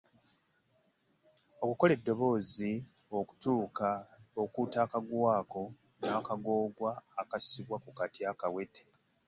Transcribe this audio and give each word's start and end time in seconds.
Okukola 1.63 1.91
eddoboozi 1.97 2.73
okuuta 4.43 4.77
akagwa 4.85 5.31
ako 5.41 5.61
n’akagoogwa 5.99 6.91
akasibwa 7.21 7.75
ku 7.83 7.89
kati 7.97 8.21
akawete. 8.31 8.83